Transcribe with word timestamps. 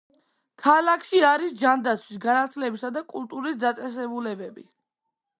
ქალაქში 0.61 1.19
არის 1.31 1.51
ჯანდაცვის, 1.59 2.17
განათლებისა 2.23 2.91
და 2.95 3.03
კულტურის 3.11 3.59
დაწესებულებები. 3.65 4.65